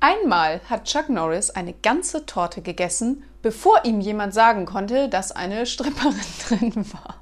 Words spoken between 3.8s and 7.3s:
ihm jemand sagen konnte, dass eine Stripperin drin war.